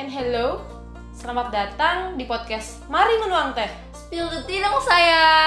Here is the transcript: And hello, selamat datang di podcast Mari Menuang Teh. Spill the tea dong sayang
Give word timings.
And 0.00 0.08
hello, 0.08 0.64
selamat 1.12 1.52
datang 1.52 2.16
di 2.16 2.24
podcast 2.24 2.88
Mari 2.88 3.20
Menuang 3.20 3.52
Teh. 3.52 3.68
Spill 3.92 4.32
the 4.32 4.40
tea 4.48 4.64
dong 4.64 4.80
sayang 4.80 5.39